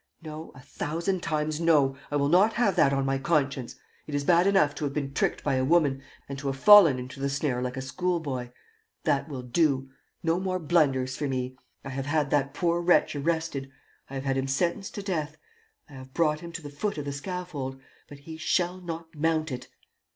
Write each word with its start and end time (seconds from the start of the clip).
No, 0.23 0.51
a 0.55 0.59
thousand 0.59 1.21
times 1.21 1.59
no, 1.61 1.95
I 2.09 2.15
will 2.15 2.27
not 2.27 2.53
have 2.53 2.75
that 2.75 2.91
on 2.91 3.05
my 3.05 3.19
conscience! 3.19 3.75
It 4.07 4.15
is 4.15 4.23
bad 4.23 4.47
enough 4.47 4.73
to 4.73 4.85
have 4.85 4.93
been 4.95 5.13
tricked 5.13 5.43
by 5.43 5.57
a 5.57 5.63
woman 5.63 6.01
and 6.27 6.39
to 6.39 6.47
have 6.47 6.57
fallen 6.57 6.97
into 6.97 7.19
the 7.19 7.29
snare 7.29 7.61
like 7.61 7.77
a 7.77 7.83
schoolboy.... 7.83 8.49
That 9.03 9.29
will 9.29 9.43
do! 9.43 9.91
No 10.23 10.39
more 10.39 10.57
blunders 10.57 11.15
for 11.15 11.27
me! 11.27 11.55
I 11.85 11.89
have 11.89 12.07
had 12.07 12.31
that 12.31 12.55
poor 12.55 12.81
wretch 12.81 13.15
arrested.... 13.15 13.69
I 14.09 14.15
have 14.15 14.23
had 14.25 14.37
him 14.37 14.47
sentenced 14.47 14.95
to 14.95 15.03
death.... 15.03 15.37
I 15.87 15.93
have 15.93 16.15
brought 16.15 16.39
him 16.39 16.51
to 16.53 16.63
the 16.63 16.71
foot 16.71 16.97
of 16.97 17.05
the 17.05 17.11
scaffold... 17.13 17.79
but 18.09 18.21
he 18.21 18.37
shall 18.37 18.81
not 18.81 19.05
mount 19.13 19.51
it! 19.51 19.67